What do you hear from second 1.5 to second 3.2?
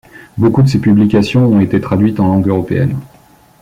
été traduites en langues européennes.